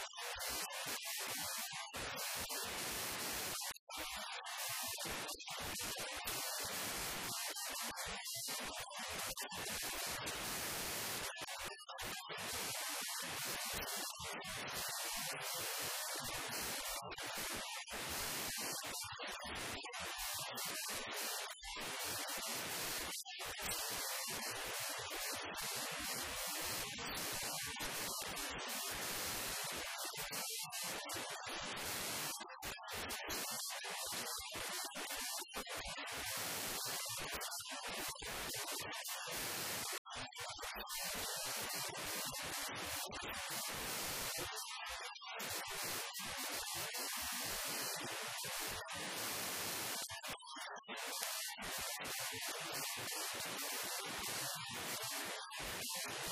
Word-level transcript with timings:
Yeah. 55.93 56.30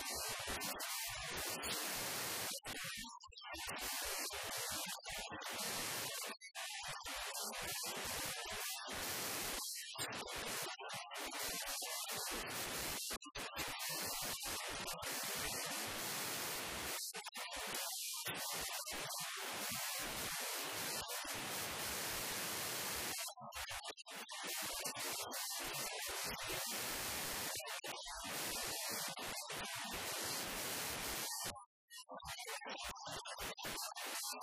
I'm 34.34 34.38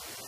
sorry. 0.00 0.27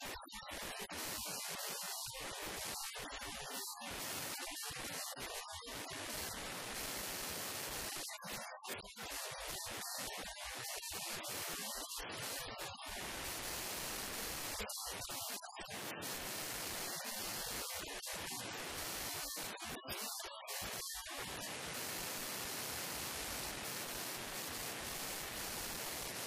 何 0.00 0.47